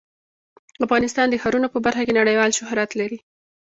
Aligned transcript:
افغانستان 0.85 1.27
د 1.29 1.35
ښارونه 1.41 1.67
په 1.71 1.79
برخه 1.85 2.01
کې 2.07 2.17
نړیوال 2.19 2.51
شهرت 2.59 2.89
لري. 2.99 3.17